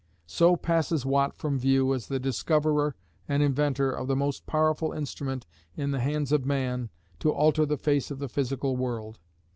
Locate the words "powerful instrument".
4.47-5.45